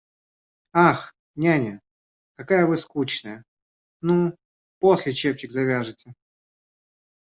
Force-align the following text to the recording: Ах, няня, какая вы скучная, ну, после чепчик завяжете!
Ах, 0.89 0.99
няня, 1.45 1.75
какая 2.41 2.63
вы 2.73 2.81
скучная, 2.85 3.37
ну, 4.01 4.19
после 4.85 5.13
чепчик 5.23 5.51
завяжете! 5.61 6.15